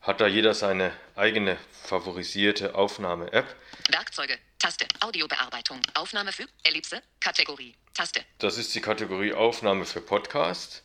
[0.00, 3.56] hat da jeder seine eigene favorisierte Aufnahme-App.
[3.90, 8.24] Werkzeuge, Taste, Audiobearbeitung, Aufnahme für Ellipse, Kategorie, Taste.
[8.38, 10.84] Das ist die Kategorie Aufnahme für Podcast.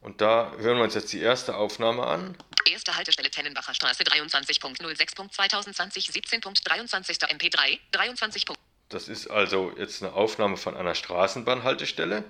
[0.00, 2.36] Und da hören wir uns jetzt die erste Aufnahme an.
[2.70, 7.28] Erste Haltestelle Tennenbacher Straße 23.06.2020 17.23.
[7.30, 8.44] MP3 23.
[8.88, 12.24] Das ist also jetzt eine Aufnahme von einer Straßenbahnhaltestelle.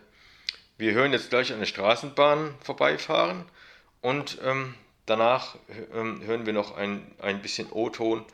[0.78, 3.44] Wir hören jetzt gleich eine Straßenbahn vorbeifahren
[4.00, 4.74] und ähm,
[5.06, 5.56] Danach
[5.92, 8.24] ähm, hören wir noch ein, ein bisschen O-Ton.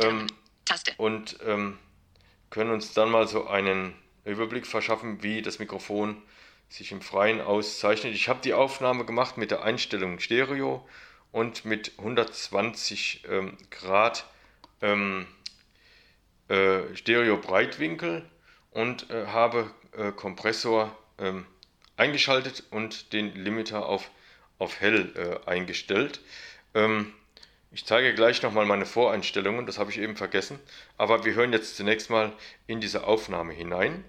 [0.00, 0.26] Ähm,
[0.64, 0.92] Taste.
[0.96, 1.78] Und ähm,
[2.50, 6.22] können uns dann mal so einen Überblick verschaffen, wie das Mikrofon
[6.68, 8.14] sich im Freien auszeichnet.
[8.14, 10.86] Ich habe die Aufnahme gemacht mit der Einstellung Stereo
[11.32, 14.26] und mit 120 ähm, Grad
[14.82, 15.26] ähm,
[16.48, 18.24] äh, Stereo-Breitwinkel
[18.70, 21.46] und äh, habe äh, Kompressor ähm,
[21.96, 24.10] eingeschaltet und den Limiter auf
[24.58, 26.20] auf hell äh, eingestellt.
[26.74, 27.12] Ähm,
[27.70, 30.58] ich zeige gleich nochmal meine Voreinstellungen, das habe ich eben vergessen.
[30.96, 32.32] Aber wir hören jetzt zunächst mal
[32.66, 34.04] in diese Aufnahme hinein.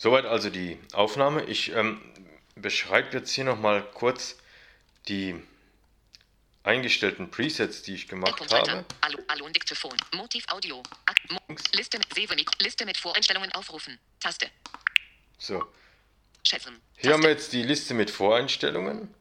[0.00, 1.44] Soweit also die Aufnahme.
[1.44, 2.00] Ich ähm,
[2.54, 4.38] beschreibe jetzt hier nochmal kurz
[5.08, 5.38] die
[6.62, 8.86] eingestellten Presets, die ich gemacht habe.
[9.02, 9.94] Alu, Alu Diktefon.
[10.14, 10.82] Motiv Audio.
[11.04, 11.38] Ak Mo
[11.74, 12.62] Liste mit.
[12.62, 13.98] Liste mit Voreinstellungen aufrufen.
[14.20, 14.50] Taste.
[15.36, 15.70] So,
[16.48, 16.80] Schätzen.
[16.96, 17.42] hier haben wir Taste.
[17.42, 19.14] jetzt die Liste mit Voreinstellungen.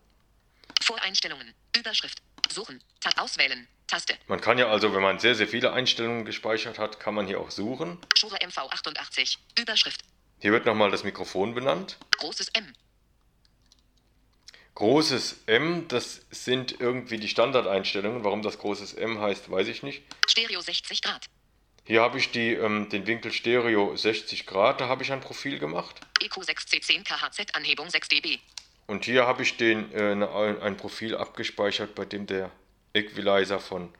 [0.81, 1.53] Voreinstellungen.
[1.75, 2.21] Überschrift.
[2.49, 2.81] Suchen.
[3.01, 3.67] Tab auswählen.
[3.87, 4.17] Taste.
[4.27, 7.41] Man kann ja also, wenn man sehr, sehr viele Einstellungen gespeichert hat, kann man hier
[7.41, 7.97] auch suchen.
[8.17, 9.39] Shure MV88.
[9.59, 10.05] Überschrift.
[10.39, 11.97] Hier wird nochmal das Mikrofon benannt.
[12.17, 12.73] Großes M.
[14.75, 18.23] Großes M, das sind irgendwie die Standardeinstellungen.
[18.23, 20.03] Warum das großes M heißt, weiß ich nicht.
[20.27, 21.25] Stereo 60 Grad.
[21.83, 25.59] Hier habe ich die, ähm, den Winkel Stereo 60 Grad, da habe ich ein Profil
[25.59, 25.99] gemacht.
[26.21, 28.39] EQ6C10 KHZ Anhebung 6 dB.
[28.87, 32.51] Und hier habe ich den, äh, ein ein Profil abgespeichert, bei dem der
[32.93, 33.93] Equalizer von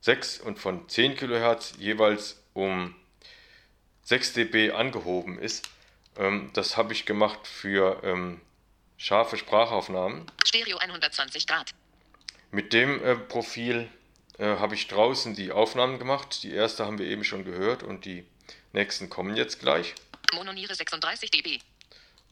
[0.00, 2.94] 6 und von 10 kHz jeweils um
[4.04, 5.68] 6 dB angehoben ist.
[6.16, 8.40] Ähm, das habe ich gemacht für ähm,
[8.96, 10.26] scharfe Sprachaufnahmen.
[10.44, 11.70] Stereo 120 Grad.
[12.50, 13.88] Mit dem äh, Profil
[14.38, 16.42] äh, habe ich draußen die Aufnahmen gemacht.
[16.42, 18.24] Die erste haben wir eben schon gehört und die
[18.72, 19.94] nächsten kommen jetzt gleich.
[20.34, 21.58] Mononiere 36 dB.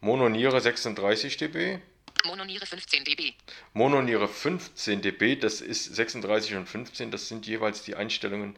[0.01, 1.79] Mononiere 36 dB.
[2.25, 3.33] Mononiere 15 dB.
[3.73, 8.57] Mononiere 15 dB, das ist 36 und 15, das sind jeweils die Einstellungen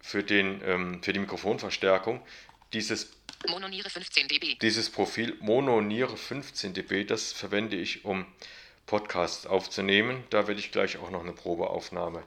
[0.00, 2.20] für, den, ähm, für die Mikrofonverstärkung.
[2.72, 3.10] Dieses,
[3.48, 4.58] Mononiere 15 dB.
[4.60, 8.26] dieses Profil Mononiere 15 dB, das verwende ich, um
[8.86, 10.24] Podcasts aufzunehmen.
[10.30, 12.22] Da werde ich gleich auch noch eine Probeaufnahme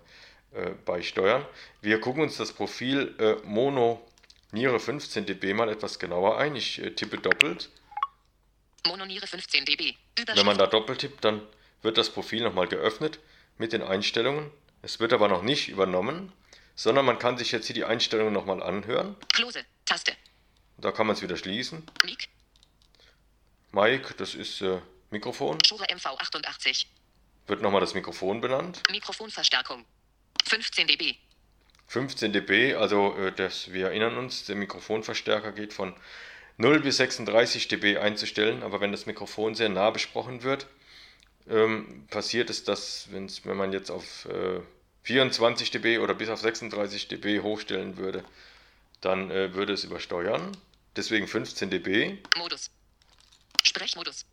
[0.54, 1.46] äh, beisteuern.
[1.82, 6.56] Wir gucken uns das Profil äh, Mononiere 15 dB mal etwas genauer ein.
[6.56, 7.70] Ich äh, tippe doppelt.
[8.88, 9.96] Mononiere 15 dB.
[10.34, 11.42] Wenn man da doppelt tippt, dann
[11.82, 13.20] wird das Profil nochmal geöffnet
[13.58, 14.52] mit den Einstellungen.
[14.82, 16.32] Es wird aber noch nicht übernommen,
[16.76, 19.16] sondern man kann sich jetzt hier die Einstellungen nochmal anhören.
[19.34, 19.64] Close.
[19.86, 20.14] Taste.
[20.78, 21.86] Da kann man es wieder schließen.
[22.04, 22.28] Mic.
[23.72, 25.58] Mic, das ist äh, Mikrofon.
[25.66, 26.86] Shure MV88.
[27.48, 28.84] Wird nochmal das Mikrofon benannt.
[28.90, 29.86] Mikrofonverstärkung.
[30.46, 31.16] 15 dB.
[31.88, 35.94] 15 dB, also äh, das, wir erinnern uns, der Mikrofonverstärker geht von
[36.58, 40.68] 0 bis 36 dB einzustellen, aber wenn das Mikrofon sehr nah besprochen wird,
[41.50, 44.62] ähm, passiert es, dass wenn man jetzt auf äh,
[45.04, 48.24] 24 dB oder bis auf 36 dB hochstellen würde,
[49.06, 50.56] dann äh, würde es übersteuern.
[50.96, 52.18] Deswegen 15 dB.
[52.38, 52.70] Modus.
[53.64, 54.26] Sprechmodus.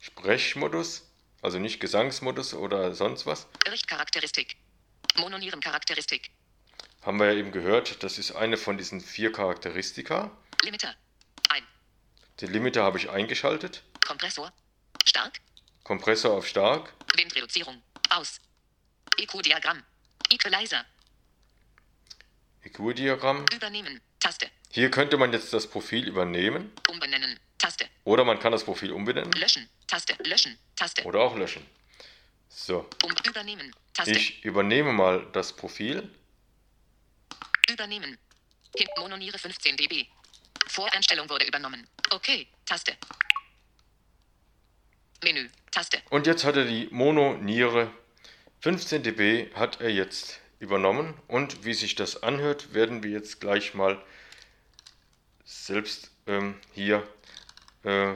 [0.00, 1.08] Sprechmodus,
[1.42, 3.46] also nicht Gesangsmodus oder sonst was.
[3.70, 4.56] Richtcharakteristik.
[5.16, 6.30] Mononierencharakteristik.
[7.02, 10.30] Haben wir ja eben gehört, das ist eine von diesen vier Charakteristika.
[10.62, 10.94] Limiter.
[11.48, 11.64] Ein.
[12.40, 13.82] Den Limiter habe ich eingeschaltet.
[14.06, 14.52] Kompressor.
[15.06, 15.40] Stark.
[15.84, 16.92] Kompressor auf stark.
[17.16, 17.82] Windreduzierung.
[18.10, 18.40] Aus.
[19.16, 19.82] EQ-Diagramm.
[20.30, 20.84] Equalizer.
[22.62, 23.46] EQ-Diagramm.
[23.54, 24.00] Übernehmen.
[24.20, 24.50] Taste.
[24.70, 27.38] Hier könnte man jetzt das Profil übernehmen Umbenennen.
[27.58, 27.86] Taste.
[28.04, 29.68] oder man kann das Profil umbenennen Löschen.
[29.86, 30.14] Taste.
[30.24, 30.58] Löschen.
[30.76, 31.02] Taste.
[31.04, 31.64] oder auch löschen.
[32.48, 33.74] So, Um übernehmen.
[33.94, 34.12] Taste.
[34.12, 36.08] ich übernehme mal das Profil.
[37.70, 38.18] Übernehmen.
[38.98, 40.06] Mononiere 15 dB.
[40.68, 41.86] Voreinstellung wurde übernommen.
[42.10, 42.46] Okay.
[42.64, 42.96] Taste.
[45.22, 45.48] Menü.
[45.70, 46.00] Taste.
[46.10, 47.90] Und jetzt hat er die Mono-Niere
[48.60, 51.14] 15 dB hat er jetzt übernommen.
[51.26, 54.00] Und wie sich das anhört, werden wir jetzt gleich mal
[55.44, 57.02] selbst ähm, hier
[57.84, 58.14] äh,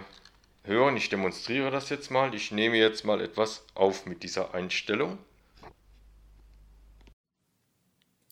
[0.65, 0.97] hören.
[0.97, 2.35] Ich demonstriere das jetzt mal.
[2.35, 5.19] Ich nehme jetzt mal etwas auf mit dieser Einstellung.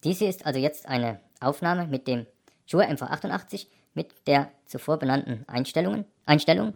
[0.05, 2.27] Dies hier ist also jetzt eine Aufnahme mit dem
[2.67, 6.75] Shure MV88 mit der zuvor benannten Einstellungen, Einstellung.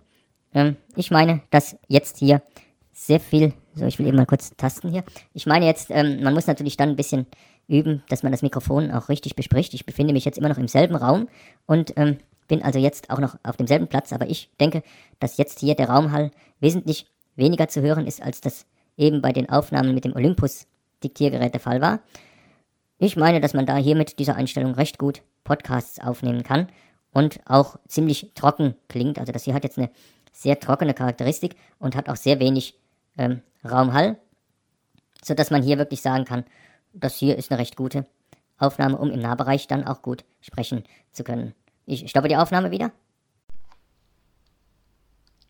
[0.52, 2.42] Ähm, ich meine, dass jetzt hier
[2.92, 5.04] sehr viel, so ich will eben mal kurz tasten hier.
[5.32, 7.26] Ich meine jetzt, ähm, man muss natürlich dann ein bisschen
[7.66, 9.74] üben, dass man das Mikrofon auch richtig bespricht.
[9.74, 11.28] Ich befinde mich jetzt immer noch im selben Raum
[11.66, 14.82] und ähm, bin also jetzt auch noch auf demselben Platz, aber ich denke,
[15.18, 17.06] dass jetzt hier der Raumhall wesentlich
[17.36, 20.66] weniger zu hören ist, als das eben bei den Aufnahmen mit dem Olympus
[21.02, 22.00] Diktiergerät der Fall war.
[22.98, 26.68] Ich meine, dass man da hier mit dieser Einstellung recht gut Podcasts aufnehmen kann
[27.12, 29.18] und auch ziemlich trocken klingt.
[29.18, 29.90] Also das hier hat jetzt eine
[30.32, 32.78] sehr trockene Charakteristik und hat auch sehr wenig
[33.18, 34.18] ähm, Raumhall,
[35.22, 36.44] sodass man hier wirklich sagen kann,
[36.92, 38.06] das hier ist eine recht gute
[38.58, 41.54] Aufnahme, um im Nahbereich dann auch gut sprechen zu können.
[41.86, 42.92] Ich stoppe die Aufnahme wieder.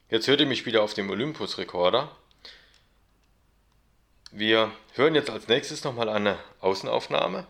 [0.09, 2.11] Jetzt hört ihr mich wieder auf dem Olympus-Rekorder.
[4.31, 7.47] Wir hören jetzt als nächstes nochmal eine Außenaufnahme.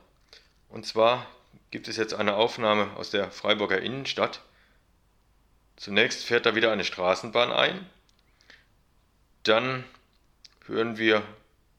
[0.69, 1.27] Und zwar
[1.71, 4.41] gibt es jetzt eine Aufnahme aus der Freiburger Innenstadt.
[5.77, 7.87] Zunächst fährt da wieder eine Straßenbahn ein.
[9.43, 9.85] Dann
[10.67, 11.23] hören wir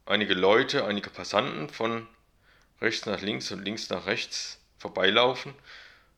[0.06, 2.08] einige Leute, einige Passanten von
[2.82, 5.54] rechts nach links und links nach rechts vorbeilaufen.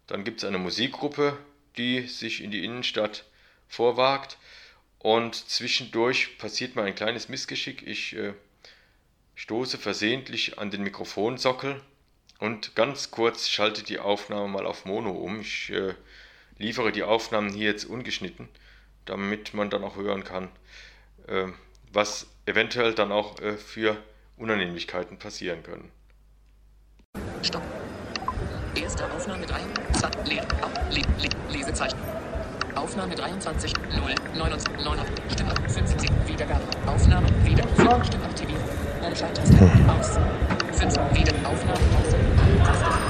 [0.07, 1.37] Dann gibt es eine Musikgruppe,
[1.77, 3.25] die sich in die Innenstadt
[3.67, 4.37] vorwagt.
[4.99, 7.85] Und zwischendurch passiert mir ein kleines Missgeschick.
[7.85, 8.33] Ich äh,
[9.35, 11.81] stoße versehentlich an den Mikrofonsockel
[12.39, 15.41] und ganz kurz schalte die Aufnahme mal auf Mono um.
[15.41, 15.93] Ich äh,
[16.57, 18.49] liefere die Aufnahmen hier jetzt ungeschnitten,
[19.05, 20.49] damit man dann auch hören kann,
[21.27, 21.47] äh,
[21.91, 23.97] was eventuell dann auch äh, für
[24.37, 25.91] Unannehmlichkeiten passieren können.
[27.43, 27.61] Stopp.
[28.75, 29.59] Erste Aufnahme 3.
[29.93, 30.15] Zack.
[30.27, 31.97] Le ab, le le Lesezeichen.
[32.75, 33.73] Aufnahme 23.
[33.75, 34.15] 0.
[34.37, 34.85] 29.
[34.85, 34.99] 9.
[35.29, 36.27] Stimme 15.
[36.27, 36.63] Wiedergabe.
[36.85, 37.27] Aufnahme.
[37.43, 37.63] Wieder.
[38.05, 38.61] Stimme aktivieren.
[39.01, 39.55] Umschalttaste.
[39.99, 40.19] Aus.
[40.79, 40.93] 5.
[41.13, 41.33] Wieder.
[41.47, 41.79] Aufnahme.
[41.91, 42.17] Pause.
[42.63, 43.06] Taste.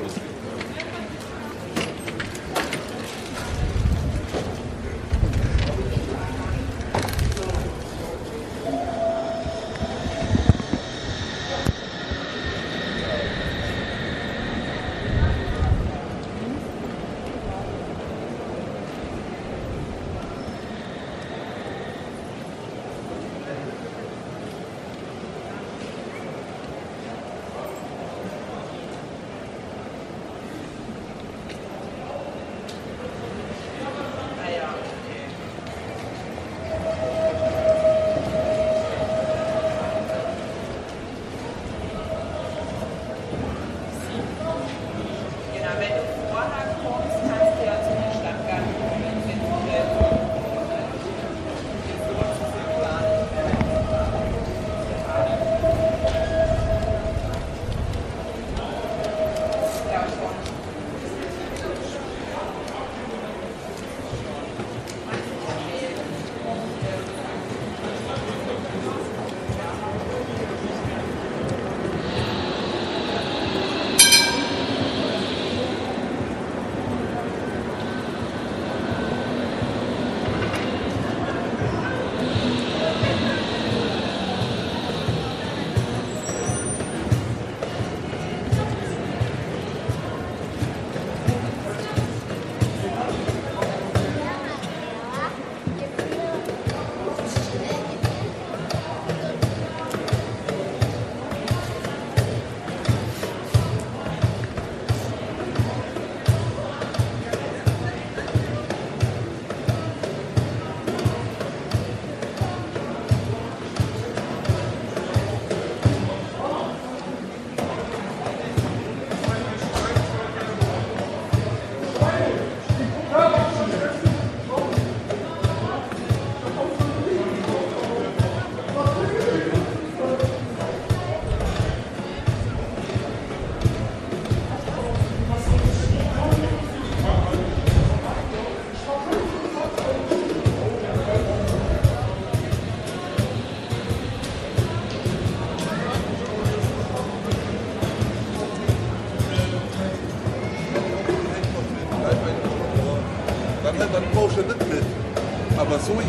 [0.00, 0.33] Genau,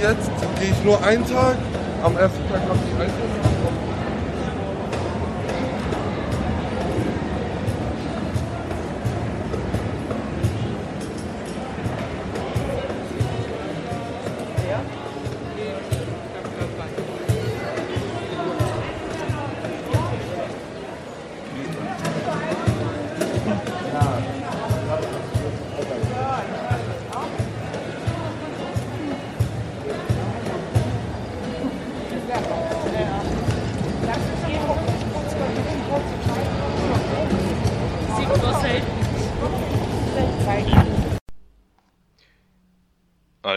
[0.01, 1.55] jetzt gehe ich nur einen Tag.
[2.03, 2.79] Am ersten Tag habe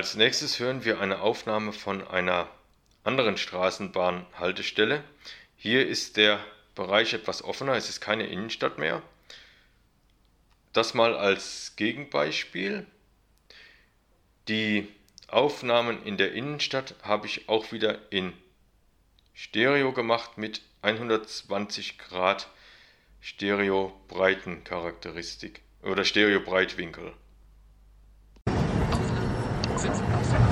[0.08, 2.48] Als nächstes hören wir eine Aufnahme von einer
[3.04, 5.04] anderen Straßenbahnhaltestelle.
[5.54, 6.42] Hier ist der
[6.74, 9.02] Bereich etwas offener, es ist keine Innenstadt mehr.
[10.72, 12.86] Das mal als Gegenbeispiel.
[14.48, 14.88] Die
[15.26, 18.32] Aufnahmen in der Innenstadt habe ich auch wieder in
[19.34, 22.48] Stereo gemacht mit 120 Grad
[23.20, 27.12] Stereo-Breitencharakteristik oder Stereo-Breitwinkel.
[29.80, 30.47] Der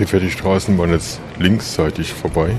[0.00, 2.56] Hier fährt die Straßenbahn jetzt linksseitig vorbei.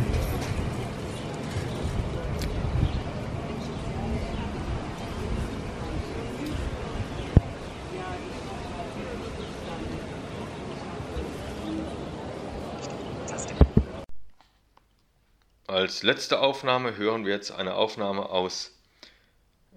[15.66, 18.78] Als letzte Aufnahme hören wir jetzt eine Aufnahme aus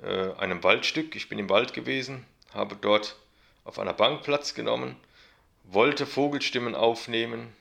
[0.03, 1.17] äh, einem Waldstück.
[1.17, 3.17] Ich bin im Wald gewesen, habe dort
[3.65, 4.97] auf einer Bank Platz genommen,
[5.65, 7.53] wollte Vogelstimmen aufnehmen.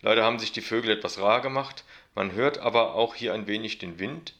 [0.00, 1.84] Leider haben sich die Vögel etwas rar gemacht.
[2.14, 4.34] Man hört aber auch hier ein wenig den Wind,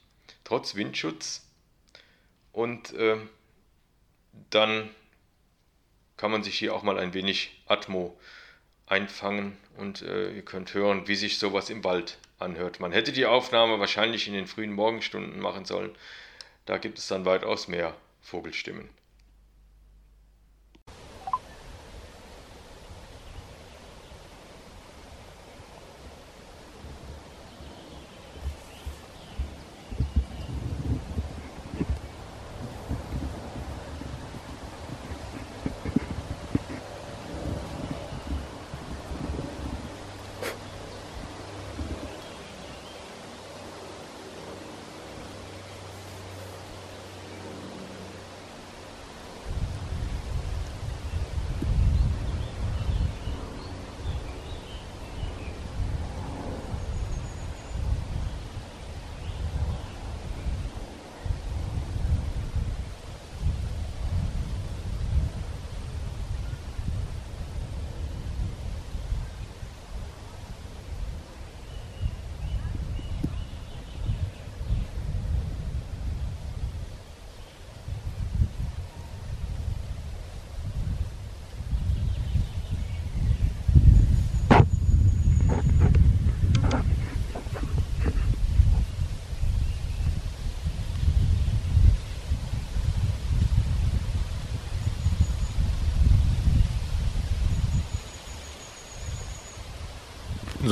[0.45, 1.47] trotz Windschutz.
[2.53, 3.17] Und äh,
[4.51, 4.91] dann
[6.17, 8.19] kann man sich hier auch mal ein wenig Atmo
[8.87, 12.81] einfangen und äh, ihr könnt hören, wie sich sowas im Wald anhört.
[12.81, 15.95] Man hätte die Aufnahme wahrscheinlich in den frühen Morgenstunden machen sollen.
[16.67, 18.89] Da gibt es dann weitaus mehr Vogelstimmen.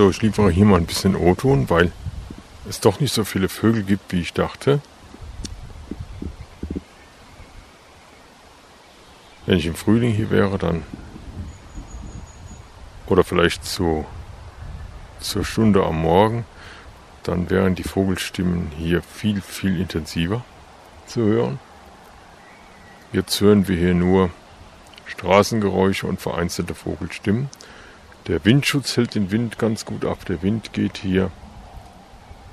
[0.07, 1.91] So, ich liefere hier mal ein bisschen O-Ton, weil
[2.69, 4.81] es doch nicht so viele Vögel gibt, wie ich dachte.
[9.47, 10.85] Wenn ich im Frühling hier wäre, dann
[13.09, 14.07] oder vielleicht zu,
[15.19, 16.45] zur Stunde am Morgen,
[17.25, 20.45] dann wären die Vogelstimmen hier viel, viel intensiver
[21.09, 21.59] zu hören.
[23.13, 24.31] Jetzt hören wir hier nur
[25.07, 27.51] Straßengeräusche und vereinzelte Vogelstimmen.
[28.27, 30.25] Der Windschutz hält den Wind ganz gut ab.
[30.25, 31.31] Der Wind geht hier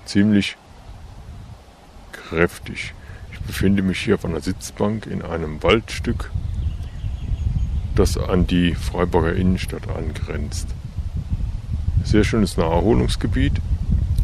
[0.05, 0.55] ziemlich
[2.11, 2.93] kräftig.
[3.31, 6.29] Ich befinde mich hier auf einer Sitzbank in einem Waldstück,
[7.95, 10.67] das an die Freiburger Innenstadt angrenzt.
[12.03, 13.53] Sehr schönes Naherholungsgebiet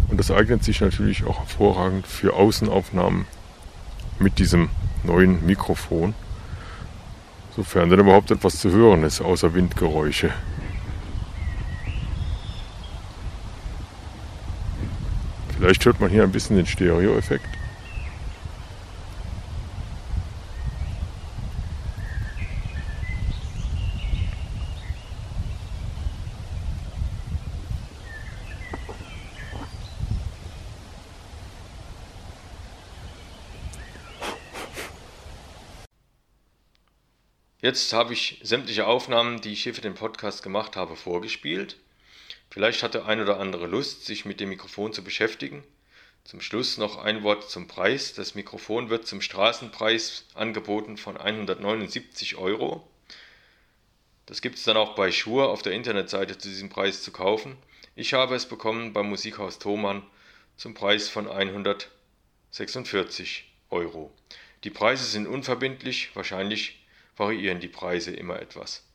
[0.09, 3.25] und das eignet sich natürlich auch hervorragend für Außenaufnahmen
[4.19, 4.69] mit diesem
[5.03, 6.13] neuen Mikrofon,
[7.55, 10.31] sofern denn überhaupt etwas zu hören ist, außer Windgeräusche.
[15.59, 17.45] Vielleicht hört man hier ein bisschen den Stereo-Effekt.
[37.61, 41.75] Jetzt habe ich sämtliche Aufnahmen, die ich hier für den Podcast gemacht habe, vorgespielt.
[42.49, 45.63] Vielleicht hat der ein oder andere Lust, sich mit dem Mikrofon zu beschäftigen.
[46.23, 48.13] Zum Schluss noch ein Wort zum Preis.
[48.13, 52.85] Das Mikrofon wird zum Straßenpreis angeboten von 179 Euro.
[54.25, 57.57] Das gibt es dann auch bei Shure auf der Internetseite zu diesem Preis zu kaufen.
[57.95, 60.03] Ich habe es bekommen beim Musikhaus Thomann
[60.55, 64.13] zum Preis von 146 Euro.
[64.63, 66.85] Die Preise sind unverbindlich, wahrscheinlich
[67.17, 68.88] variieren die Preise immer etwas.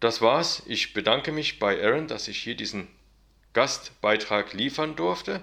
[0.00, 0.62] Das war's.
[0.66, 2.88] Ich bedanke mich bei Aaron, dass ich hier diesen
[3.52, 5.42] Gastbeitrag liefern durfte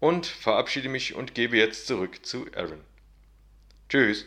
[0.00, 2.80] und verabschiede mich und gebe jetzt zurück zu Aaron.
[3.88, 4.26] Tschüss.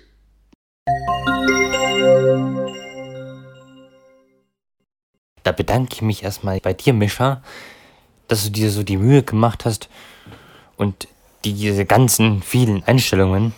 [5.43, 7.43] Da bedanke ich mich erstmal bei dir, Mischa,
[8.28, 9.89] dass du dir so die Mühe gemacht hast
[10.78, 11.08] und
[11.43, 13.54] diese ganzen vielen Einstellungen,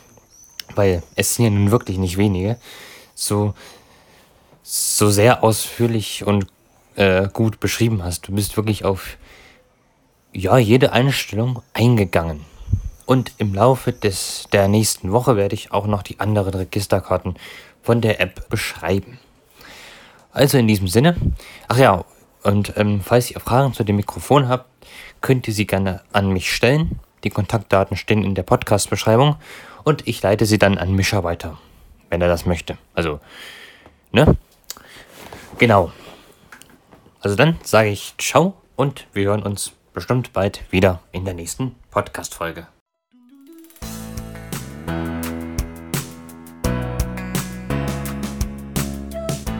[0.75, 2.57] weil es sind ja nun wirklich nicht wenige,
[3.15, 3.53] so,
[4.63, 6.47] so sehr ausführlich und
[6.95, 8.27] äh, gut beschrieben hast.
[8.27, 9.17] Du bist wirklich auf
[10.31, 12.45] ja, jede Einstellung eingegangen.
[13.05, 17.35] Und im Laufe des, der nächsten Woche werde ich auch noch die anderen Registerkarten
[17.81, 19.19] von der App beschreiben.
[20.31, 21.15] Also in diesem Sinne,
[21.67, 22.05] ach ja,
[22.43, 24.65] und ähm, falls ihr Fragen zu dem Mikrofon habt,
[25.21, 26.99] könnt ihr sie gerne an mich stellen.
[27.23, 29.35] Die Kontaktdaten stehen in der Podcast-Beschreibung
[29.83, 31.57] und ich leite sie dann an Mischa weiter,
[32.09, 32.77] wenn er das möchte.
[32.93, 33.19] Also,
[34.11, 34.35] ne?
[35.57, 35.91] Genau.
[37.21, 41.75] Also dann sage ich ciao und wir hören uns bestimmt bald wieder in der nächsten
[41.91, 42.67] Podcast-Folge.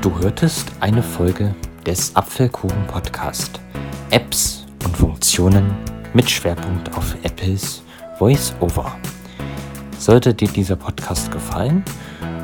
[0.02, 3.62] Du hörtest eine Folge des Apfelkuchen Podcast.
[4.10, 5.74] Apps und Funktionen
[6.14, 7.84] mit Schwerpunkt auf Apples
[8.20, 8.98] VoiceOver.
[9.98, 11.86] Sollte dir dieser Podcast gefallen,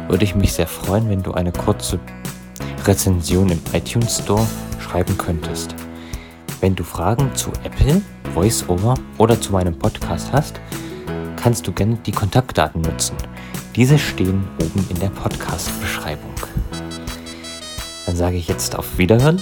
[0.07, 1.99] würde ich mich sehr freuen, wenn du eine kurze
[2.85, 4.45] Rezension im iTunes Store
[4.79, 5.75] schreiben könntest.
[6.61, 8.01] Wenn du Fragen zu Apple,
[8.33, 10.59] VoiceOver oder zu meinem Podcast hast,
[11.35, 13.15] kannst du gerne die Kontaktdaten nutzen.
[13.75, 16.33] Diese stehen oben in der Podcast-Beschreibung.
[18.05, 19.41] Dann sage ich jetzt auf Wiederhören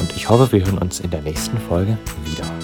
[0.00, 2.63] und ich hoffe, wir hören uns in der nächsten Folge wieder.